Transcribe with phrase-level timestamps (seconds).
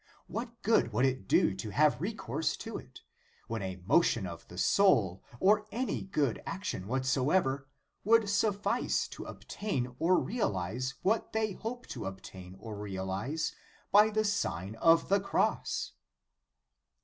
[0.25, 3.01] What good would it do to have recourse to it,
[3.47, 7.67] when a motion of the soul, or any good action whatsoever,
[8.03, 13.53] would suffice to obtain or realize what they hope to obtain or realize
[13.91, 15.91] by the Sign of the Cross